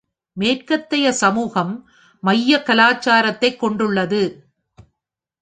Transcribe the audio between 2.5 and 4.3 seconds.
கலாச்சாரத்தைக் கொண்டுள்ளது.